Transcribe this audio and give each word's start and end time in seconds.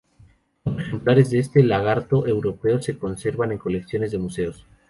Cuatro 0.63 0.81
ejemplares 0.81 1.29
de 1.29 1.37
este 1.37 1.61
lagarto 1.63 2.25
europeo 2.25 2.81
se 2.81 2.97
conservan 2.97 3.51
en 3.51 3.59
colecciones 3.59 4.09
de 4.11 4.17
museos. 4.17 4.65